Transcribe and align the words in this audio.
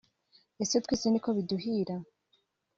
Ese 0.63 0.75
twese 0.85 1.05
niko 1.09 1.29
biduhira 1.37 1.95